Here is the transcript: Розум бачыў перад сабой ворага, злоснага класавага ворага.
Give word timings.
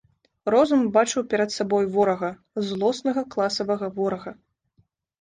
Розум 0.53 0.81
бачыў 0.95 1.21
перад 1.33 1.53
сабой 1.57 1.85
ворага, 1.97 2.31
злоснага 2.71 3.21
класавага 3.37 3.95
ворага. 4.03 4.39